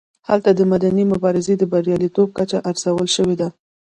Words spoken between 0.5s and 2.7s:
د مدني مبارزې د بریالیتوب کچه